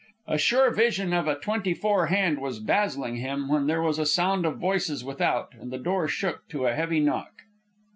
A 0.25 0.39
sure 0.39 0.71
vision 0.71 1.13
of 1.13 1.27
a 1.27 1.37
"twenty 1.37 1.75
four" 1.75 2.07
hand 2.07 2.39
was 2.39 2.59
dazzling 2.59 3.17
him, 3.17 3.47
when 3.49 3.67
there 3.67 3.83
was 3.83 3.99
a 3.99 4.05
sound 4.07 4.47
of 4.47 4.57
voices 4.57 5.03
without 5.05 5.53
and 5.59 5.71
the 5.71 5.77
door 5.77 6.07
shook 6.07 6.47
to 6.49 6.65
a 6.65 6.73
heavy 6.73 6.99
knock. 6.99 7.43